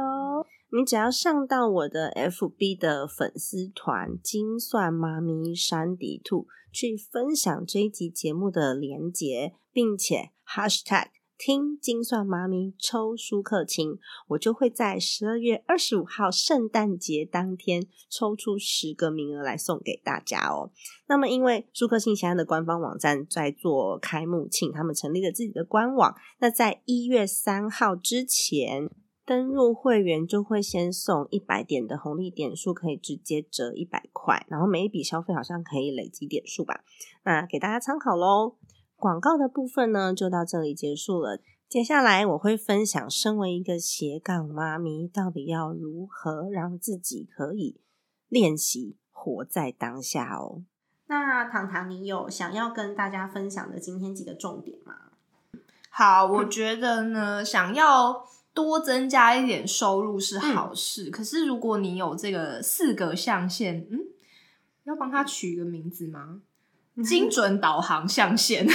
[0.76, 6.48] 你只要上到我的 FB 的粉丝团“精算妈咪山迪兔”。
[6.74, 20.72] 去分享这一集节目的连结，并且 #hashtag 听精算妈咪抽舒克清，我就会在十二月二十五号圣诞节当天抽出十个名额来送给大家哦。
[21.06, 28.90] 那么，因为舒克清现在的官方网站在做开幕庆，他们成立了自己的官网，那在一月三号之前。
[29.26, 36.84] 登入会员就会先送一百点的红利点数，可以直接折一百块，然后每一笔消费好像可以累积点数吧。
[37.22, 38.56] 那给大家参考喽。
[38.96, 41.40] 广告的部分呢，就到这里结束了。
[41.68, 47.80] 接下来我会分享，身为一个斜杠妈咪，到底要如何让自己可以
[48.28, 50.62] 练习活在当下哦。
[51.06, 54.94] 那糖糖，你有想要跟大家分享的今天几个重点吗？
[55.88, 58.26] 好，我觉得呢，想要。
[58.54, 63.98] 多增加一点收入是好事，可是如果你有这个四个象限，嗯，
[64.84, 66.38] 要帮他取一个名字吗？
[67.04, 68.64] 精准导航象限。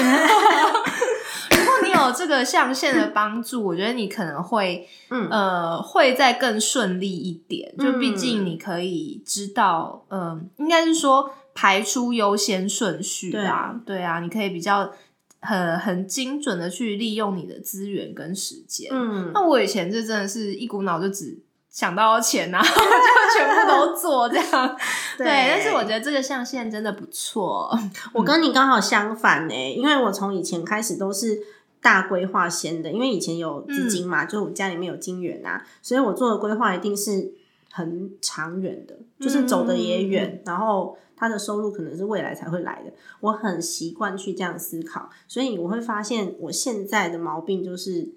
[1.52, 4.86] 如果你有这个象限的帮助，我觉得你可能会，
[5.30, 7.74] 呃，会再更顺利一点。
[7.78, 14.92] 就毕竟你可以知道，嗯，应该是说排出优先顺序啊，对啊，你可以比较。
[15.41, 18.89] 很很精准的去利用你的资源跟时间。
[18.91, 21.38] 嗯，那我以前就真的是一股脑就只
[21.69, 24.78] 想到钱啊， 就全部都做这样。
[25.17, 27.69] 对，但是我觉得这个象限真的不错。
[28.13, 31.39] 我跟你刚好相反呢，因为我从以前开始都是
[31.82, 37.32] 大规划先的，因为以前有资金嘛，就我家里面有金源啊，所以我做的规划一定是
[37.71, 40.97] 很长远的，就是走的也远，然后。
[41.21, 48.13] 他的收入可能是未来才会来的，我很习惯去这样思考，所以我会发现我现在的毛病就是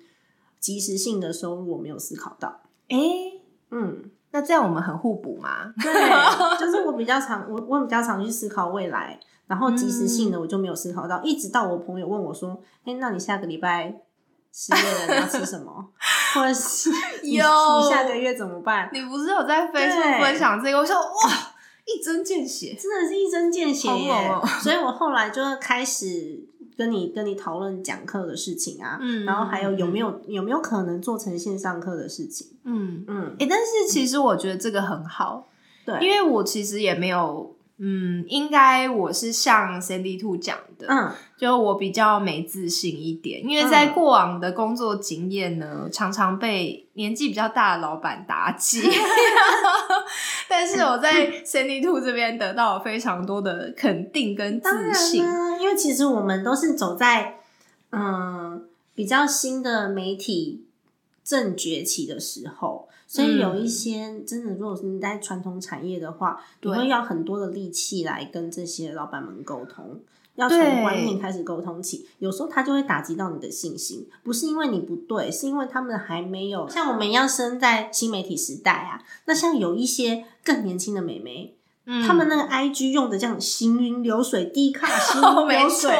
[0.61, 2.61] 及时性的收入我没有思考到。
[2.89, 2.97] 哎，
[3.73, 5.75] 嗯，那这样我们很互补嘛？
[5.83, 5.93] 对，
[6.65, 14.01] 就是我比较常我我比较常去思考未来，然后及时性的我就没有思考到，一直到我朋友问我说：“哎，那你下个礼拜
[14.53, 15.91] 失业了，你要吃什么？
[16.35, 16.91] 或者是
[17.23, 20.79] 你下个月怎么办？”你不是有在 Facebook 分享这个？
[20.79, 21.49] 我说哇。
[21.85, 24.31] 一针见血，真的是一针见血耶！
[24.63, 26.41] 所以我后来就开始
[26.77, 35.49] 跟你跟你讨论讲课的事情啊，嗯然后还有有没有有没有可能做成线上课的事情，嗯，嗯，哎、但是其实我觉得这个很好，
[35.85, 48.83] 对，因为我其实也没有，嗯，应该我是像 Sandy Two 讲的，嗯就我比较没自信一点，因为在过往的工作经验呢，常常被年纪比较大的老板打击。
[50.49, 55.25] 但是我在 Sandy Two 这边得到了非常多的肯定跟自信。
[55.61, 57.41] 因为其实我们都是走在
[57.91, 58.65] 嗯
[58.95, 60.65] 比较新的媒体
[61.25, 70.01] 正崛起的时候，所以有一些真的，如果是你在传统产业的话，你会要很多的力气来跟这些老板们沟通。
[70.37, 79.03] 要从对观念开始沟通起，有时候他就会打击到你的信心，不是因为你不对，是因为他们还没有像我们一样生在新媒体时代啊。
[79.27, 81.55] 那像有一些更年轻的美眉，
[81.87, 82.03] 嗯。
[82.07, 85.91] 他们那个 IG 用的这样行云流水、低卡 行云流水，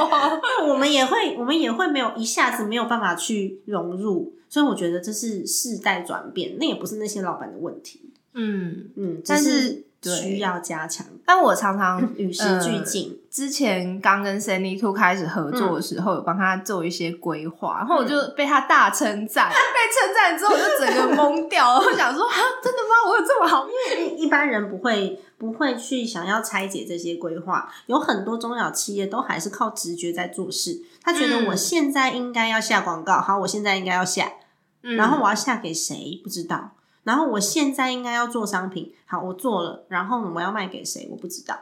[0.69, 13.19] 我们也会， 我们也会没有一下子没有办法去融入，所以我觉得这是世代转变，那也不是那些老板的问题，嗯，嗯，但是对需要加强，但我常常与时俱进。
[13.31, 23.09] 之前刚跟 Sandy Two 开始合作的时候，有帮他做一些规划，然后我就被他大称赞， 被称赞之后我就整个懵掉了，我想说 啊，真的吗？
[23.09, 23.67] 我有这么好？
[23.67, 30.83] 因为一般人不会不会去想要拆解这些规划，有很多中小企业都还是靠直觉在做事。
[31.03, 31.47] 他觉得嗯。
[31.47, 34.31] 我现在应该要下广告，好，我现在应该要下，
[34.83, 34.97] 嗯。
[34.97, 36.21] 然后我要下给谁？
[36.23, 36.73] 不知道，
[37.05, 41.57] 然后我现在应该要做商品，好，我做了，然后我要卖给谁我不知道，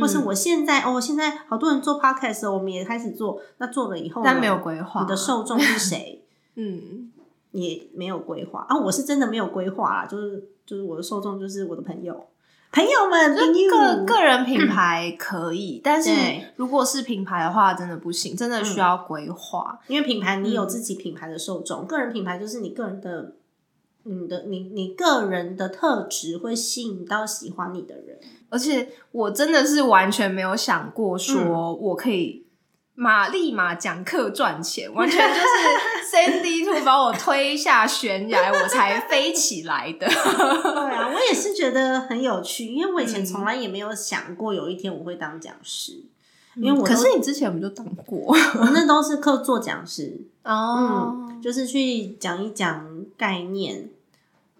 [0.00, 6.24] 或是我现在哦，现在好多人做 podcast，哦我们也开始做，那做了以后呢，但没有规划你的受众是谁？
[6.56, 7.10] 嗯
[7.52, 12.26] 也没有规划啊，我是真的没有规划啦，就是就是我的受众就是我的朋友，
[12.70, 16.12] 朋友们，朋友个个人品牌可以，但是
[16.54, 19.80] 如果是品牌的话，真的不行，真的需要规划。
[19.88, 23.32] 因为品牌你有嗯自己品牌的受众，个人品牌就是你个人的，
[24.04, 28.18] 你的你你个人的特质会吸引到喜欢你的人。
[28.48, 32.44] 而且我真的是完全没有想过嗯说我可以
[32.96, 35.42] 马立马讲课赚钱，完全就是
[36.12, 40.06] Sandy Two 把我推下悬崖，我才飞起来的。
[40.06, 46.02] 对啊， 我也是觉得很有趣，因为我以前嗯从来也没有想过有一天我会当讲师，
[46.56, 51.14] 因为我可是你之前不就当过我那都是课做讲师，哦？
[51.30, 52.89] 嗯，就是去讲一讲
[53.20, 53.90] 概念，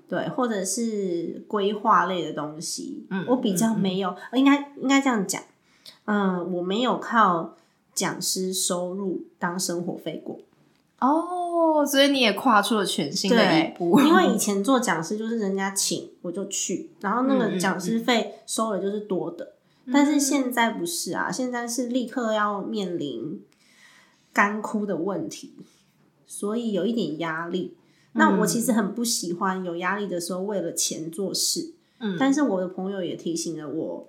[0.06, 3.06] 对，或者是规划类的东西。
[3.08, 5.42] 嗯我比较没有，呃应该应该这样讲，
[6.04, 7.56] 嗯，我没有靠
[7.94, 10.38] 讲师收入当生活费过。
[10.98, 19.54] 哦，所以你也跨出了全新的一对，步，因为以前做讲师就是人家请我就去，然后那个讲师费收了就是多的。
[19.90, 23.42] 但是现在不是啊，现在是立刻要面临
[24.34, 25.54] 干枯的问题，
[26.26, 27.74] 所以有一点压力。
[28.12, 34.08] 那我其实很不喜欢有压力的时候为了钱做事，嗯但是我的朋友也提醒了我，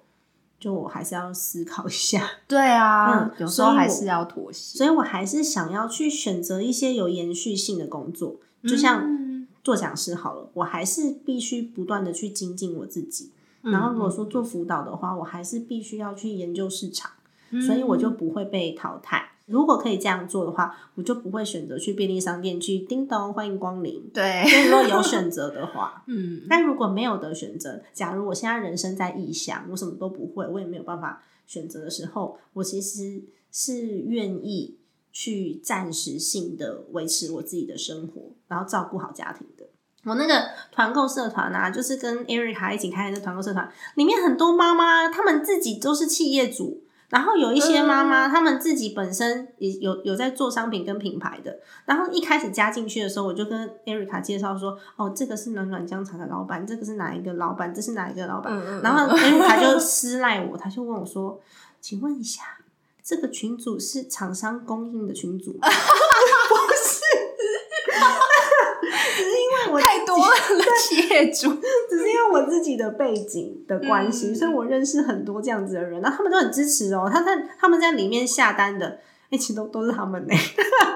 [0.60, 2.28] 就我还是要思考一下。
[2.48, 4.78] 对啊，嗯有时候所以我还是要妥协。
[4.78, 13.32] 所以我还是想要去选择一些有延续性的工作，就像嗯做讲师好了，我还是必须不断的去精进我自己。
[13.64, 17.21] 嗯然后如果说做辅导的话，我还是必须要去研究市场，嗯
[17.60, 19.30] 所以我就不会被淘汰。
[19.48, 24.10] 如果可以这样做的话，我就不会选择去便利商店去叮咚欢迎光临。
[24.14, 33.22] 对，所以如果有选择的话， 嗯，但如果没有的选择，假如我现在人生在异乡，我什么都不会，我也没有办法选择的时候，我其实
[33.52, 34.78] 是愿意
[35.12, 39.66] 去暂时性的维持我自己的生活，然后照顾好家庭的。
[40.06, 46.82] 我那个团购社团啊，就是跟 Erica 一起开的团购社团，里面很多妈妈，她们自己都是企业主，
[47.12, 61.40] 然后有一些妈妈，她们自己本身也有有在做商品跟品牌的，然后一开始加进去的时候，我就跟 Erica 介绍说，哦，这个是暖暖姜茶的老板，这个是哪一个老板，这是哪一个老板，嗯嗯然后 Erica 就私赖我，他就问我说，
[61.82, 62.44] 请问一下，
[63.04, 65.68] 这个群组是厂商供应的群组吗？
[66.50, 67.02] 不是，
[68.82, 70.34] 只是因为我太多了
[70.82, 71.54] 企业主，
[71.90, 77.10] 只是因为我自己的背景的关系，嗯所以我认识很多这样子的人，然后他们都很支持哦。
[77.12, 80.34] 他在他们在里面下单的，哎、其实都都是他们呢、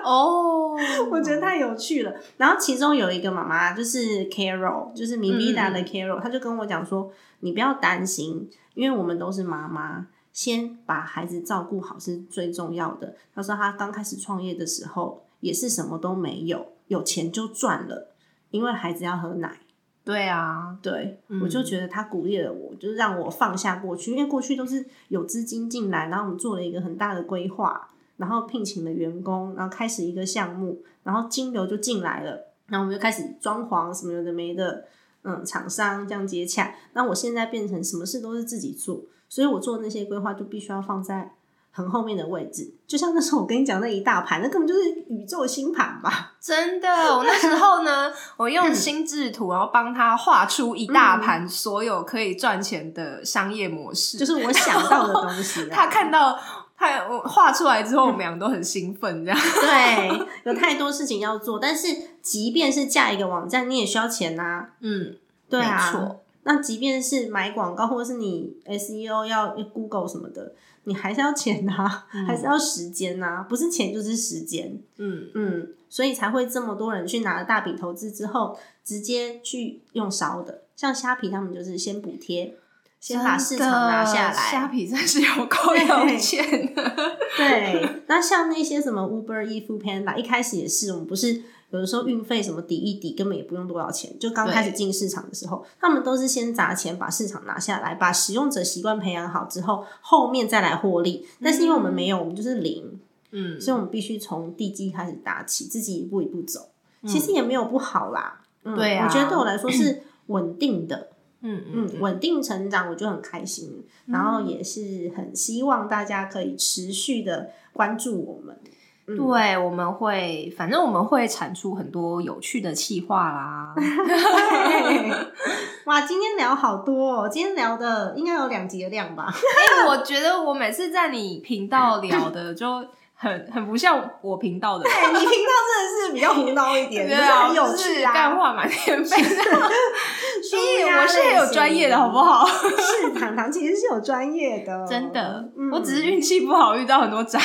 [0.04, 0.76] 哦，
[1.12, 2.14] 我觉得太有趣了。
[2.38, 7.12] 然后其中有一个妈妈就是 Carol，就是米米达的 Carol，、她就跟我讲说
[7.42, 18.16] ：“你不要担心，因为我们都是妈妈，先把孩子照顾好是最重要的。”她说她刚开始创业的时候也是什么都没有，有钱就赚了，
[18.52, 19.60] 因为孩子要喝奶。
[20.04, 34.86] 对啊，对，嗯我就觉得他鼓励了我，就是让我放下过去，因为过去都是有资金进来，然后我们做了一个很大的规划，然后聘请了员工，然后开始一个项目，然后金流就进来了，然后我们就开始装潢什么有的没的，
[35.24, 36.76] 嗯，厂商这样接洽。
[36.94, 41.34] 那我现在变成什么事都是自己做，所以我做那些规划就必须要放在
[41.76, 42.74] 很后面的位置。
[42.88, 46.34] 就像那时候我跟你讲那一大盘，那根本就是宇宙星盘吧？
[46.42, 55.68] 真的，我那时候呢，我用心智图，然后帮他画出一大盘所有可以赚钱的商业模式，就是我想到的东西。
[55.70, 56.40] 他看到。
[56.78, 61.88] 他我画出来之后，我们两个都很兴奋，这样对，有太多事情要做，但是
[62.22, 64.68] 即便是架一个网站，你也需要钱呐。
[64.82, 65.16] 嗯，
[65.50, 66.18] 对啊。
[66.44, 70.52] 那即便是买广告，或者是你 SEO 要 Google 什么的，
[70.86, 74.80] 你还是要钱呐，还是要时间呐，不是钱就是时间。
[74.98, 82.56] 嗯嗯，所以才会这么多人去拿了大笔投资之后，直接去用烧的，像虾皮他们就是先补贴。
[82.98, 87.18] 先把市场拿下来，虾皮真是有够有钱的。
[87.38, 91.44] 对，那像那些什么 Uber、e f Panda，一开始也是，我们不是
[91.76, 94.18] 有的时候运费什么抵一抵，根本也不用多少钱。
[94.18, 101.28] 就刚开始进市场的时候，他们都是先砸钱把市场拿下来，把使用者习惯培养好之后，后面再来获利。
[101.44, 103.00] 但是因为我们没有，我们就是零，
[103.32, 106.70] 嗯，所以我们必须从地基开始打起，自己一步一步走。
[107.06, 111.10] 其实也没有不好啦，对啊，我觉得对我来说是稳定的。
[111.42, 118.58] 嗯嗯，稳定成长，我就很开心，然后也是很希望大家可以持续的关注我们。
[119.06, 123.74] 对，我们会，反正我们会产出很多有趣的企划啦。
[125.86, 129.28] 哇，今天聊好多哦，今天聊的应该有两集的量吧？
[129.32, 132.84] 哎，我觉得我每次在你频道聊的就。
[133.18, 135.32] 很很不像我频道的，对 你频道真
[135.80, 139.16] 的是比较胡闹一点，对啊，有趣啊，干话满天飞。
[139.16, 142.46] 咦，我是很有专业的，好不好？
[142.46, 147.40] 是糖糖其实是有专业的，真的，我只是运气不好，遇到很多渣。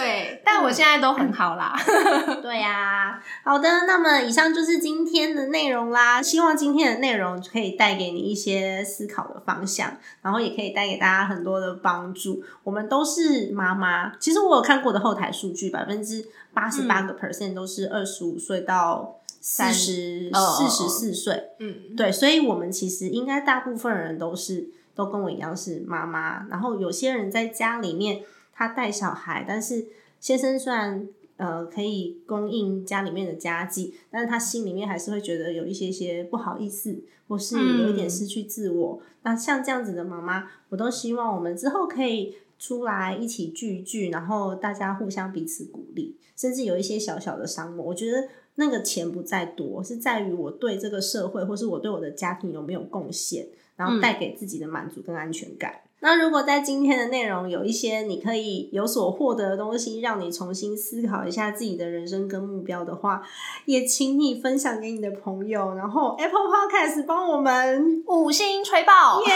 [0.00, 1.74] 对，但我现在都很好啦。
[2.40, 6.22] 对呀，好的，那么以上就是今天的内容啦。
[6.22, 12.42] 希望今天的内容可以带给你一些思考的方向，然后也可以带给大家很多的帮助。
[12.64, 21.50] 我们都是妈妈，其实我有看过的后台数据，百分之八十八个 percent 都是二十五岁到四十四十四岁。
[21.58, 28.22] 嗯，对，所以我们其实应该大部分人都是都跟我一样是妈妈，然后有些人在家里面。
[28.60, 29.86] 他带小孩，但是
[30.20, 31.08] 先生虽然
[31.38, 39.00] 呃可以供应家里面的家计，但是他心里面还是会觉得有一些些不好意思，或是有一点失去自我。
[39.22, 47.86] 那像这样子的妈妈，我都希望我们之后可以出来一起聚一聚，然后大家互相彼此鼓励，甚至有一些小小的商模。
[47.86, 55.80] 我觉得那个钱不在多，是在于我对这个社会或是我对我的家庭有没有贡献，然后带给自己的满足跟安全感。
[56.02, 63.22] 那如果在今天的内容有一些你可以有所获得的东西，让你重新思考一下自己的人生跟目标的话，
[63.66, 69.20] 也请你分享给你的朋友，然后 Apple Podcast 帮我们五星吹爆！
[69.22, 69.28] 耶！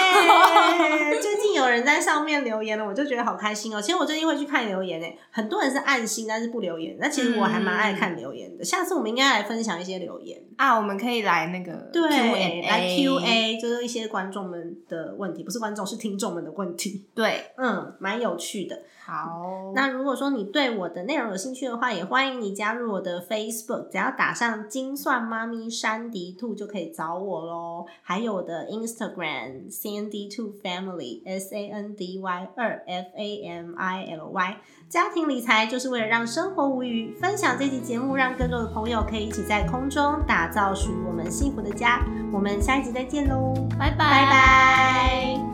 [1.20, 3.82] 最近有人在上面留言了，我就觉得好开心哦。
[3.82, 6.96] 其实我最近会去看留言诶，很多人是按心，但是不留言。
[6.98, 8.64] 那其实我还蛮爱看留言的。
[8.64, 12.02] 下次我们应该来分享一些留言啊，我们可以来那个对
[12.62, 16.53] 来 Q A，就是一些观众们的问题，不是观众是听众们的。
[16.56, 18.82] 问题对，嗯，蛮有趣的。
[19.06, 27.84] 好，那如果说你对我的内容有兴趣的话，也欢迎你加入我的 Facebook，只要打上“精算妈咪山迪兔”就可以找我喽。
[28.00, 34.30] 还有我的 Instagram Sandy Two Family S A N D Y 二 F A M I L
[34.30, 34.56] Y，
[34.88, 37.14] 家庭理财就是为了让生活无虞。
[37.20, 42.02] 分享这期节目，让更多的朋友可以一起在空中打造属于我们幸福的家。
[42.32, 45.53] 我们下一集再见喽，拜拜拜拜。